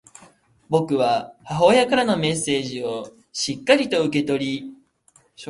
[0.67, 4.73] 僕は母親からのメッセージをしっかりと受け取り、